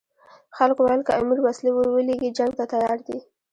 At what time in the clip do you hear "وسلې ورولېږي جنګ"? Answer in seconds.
1.41-2.51